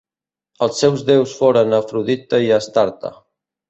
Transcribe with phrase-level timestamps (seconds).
[0.67, 3.19] Els seus déus foren Afrodita i Astarte.